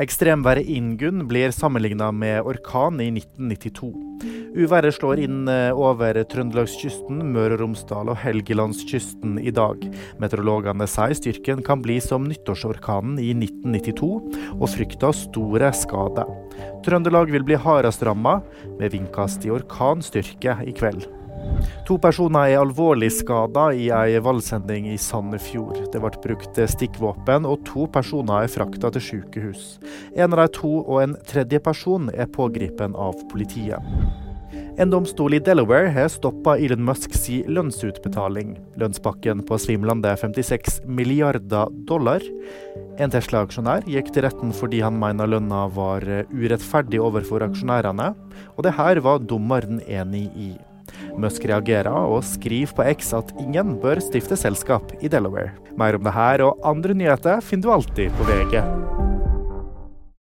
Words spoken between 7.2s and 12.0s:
Møre og Romsdal og Helgelandskysten i dag. Meteorologene sier styrken kan bli